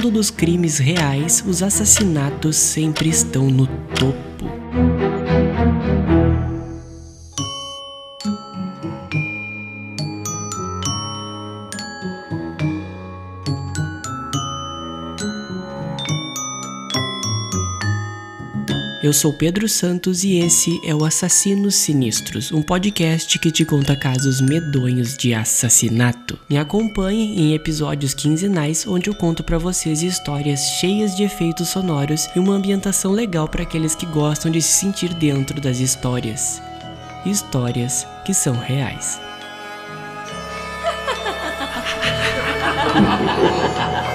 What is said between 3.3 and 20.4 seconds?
no topo. Eu sou Pedro Santos e